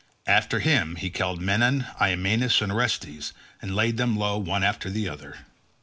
After 0.25 0.61
him 0.61 0.95
he 0.95 1.11
killed 1.11 1.39
Menon, 1.43 1.85
Iamenus, 1.99 2.59
and 2.59 2.71
Orestes, 2.71 3.33
and 3.61 3.75
laid 3.75 3.97
them 3.97 4.17
low 4.17 4.39
one 4.39 4.63
after 4.63 4.89
the 4.89 5.07
other. 5.07 5.45